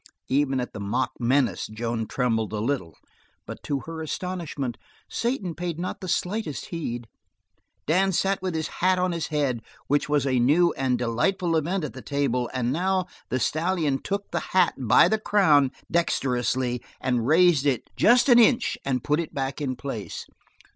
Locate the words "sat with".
8.11-8.55